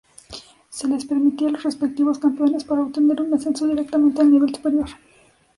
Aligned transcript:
Se 0.71 0.87
les 0.87 1.05
permitía 1.05 1.49
Los 1.51 1.61
respectivos 1.61 2.17
campeones 2.17 2.63
para 2.63 2.81
obtener 2.81 3.21
un 3.21 3.31
ascenso 3.35 3.67
directamente 3.67 4.21
al 4.21 4.31
nivel 4.31 4.55
superior. 4.55 4.89